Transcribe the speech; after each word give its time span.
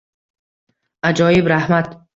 Ajoyib, 1.11 1.53
rahmat. 1.57 1.99